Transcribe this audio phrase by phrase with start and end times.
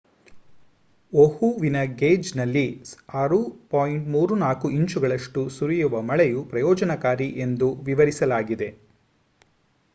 [1.13, 2.63] ಓಹುವಿನ ಗೇಜ್‌ನಲ್ಲಿ
[3.17, 8.71] 6.34 ಇಂಚುಗಳಷ್ಟು ಸುರಿಯುವ ಮಳೆಯು ಪ್ರಯೋಜನಕಾರಿ ಎಂದು ವಿವರಿಸಲಾಗಿದೆ